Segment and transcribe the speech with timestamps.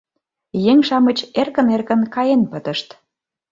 [0.71, 2.87] Еҥ-шамыч эркын-эркын каен пытышт